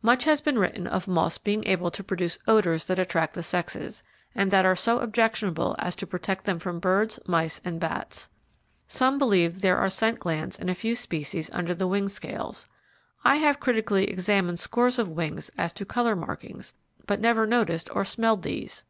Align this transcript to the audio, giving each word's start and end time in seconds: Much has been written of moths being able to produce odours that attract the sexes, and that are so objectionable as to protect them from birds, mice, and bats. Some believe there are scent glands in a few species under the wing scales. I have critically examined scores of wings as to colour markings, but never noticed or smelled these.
Much 0.00 0.24
has 0.24 0.40
been 0.40 0.58
written 0.58 0.86
of 0.86 1.06
moths 1.06 1.36
being 1.36 1.62
able 1.66 1.90
to 1.90 2.02
produce 2.02 2.38
odours 2.48 2.86
that 2.86 2.98
attract 2.98 3.34
the 3.34 3.42
sexes, 3.42 4.02
and 4.34 4.50
that 4.50 4.64
are 4.64 4.74
so 4.74 5.00
objectionable 5.00 5.76
as 5.78 5.94
to 5.94 6.06
protect 6.06 6.44
them 6.46 6.58
from 6.58 6.78
birds, 6.80 7.20
mice, 7.26 7.60
and 7.62 7.78
bats. 7.78 8.30
Some 8.88 9.18
believe 9.18 9.60
there 9.60 9.76
are 9.76 9.90
scent 9.90 10.18
glands 10.20 10.58
in 10.58 10.70
a 10.70 10.74
few 10.74 10.96
species 10.96 11.50
under 11.52 11.74
the 11.74 11.86
wing 11.86 12.08
scales. 12.08 12.66
I 13.22 13.36
have 13.36 13.60
critically 13.60 14.08
examined 14.08 14.58
scores 14.60 14.98
of 14.98 15.10
wings 15.10 15.50
as 15.58 15.74
to 15.74 15.84
colour 15.84 16.16
markings, 16.16 16.72
but 17.06 17.20
never 17.20 17.46
noticed 17.46 17.90
or 17.94 18.06
smelled 18.06 18.44
these. 18.44 18.82